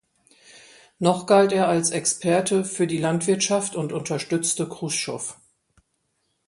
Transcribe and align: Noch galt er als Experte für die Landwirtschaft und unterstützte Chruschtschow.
Noch 0.97 1.27
galt 1.27 1.51
er 1.51 1.67
als 1.67 1.91
Experte 1.91 2.65
für 2.65 2.87
die 2.87 2.97
Landwirtschaft 2.97 3.75
und 3.75 3.93
unterstützte 3.93 4.67
Chruschtschow. 4.67 5.37